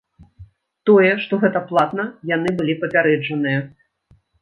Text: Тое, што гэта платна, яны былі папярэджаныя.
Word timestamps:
Тое, 0.91 1.11
што 1.27 1.39
гэта 1.45 1.63
платна, 1.69 2.09
яны 2.35 2.57
былі 2.59 2.79
папярэджаныя. 2.83 3.59